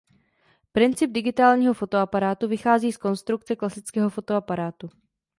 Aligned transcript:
Princip 0.71 1.11
digitálního 1.11 1.73
fotoaparátu 1.73 2.47
vychází 2.47 2.91
z 2.91 2.97
konstrukce 2.97 3.55
klasického 3.55 4.09
fotoaparátu. 4.09 4.89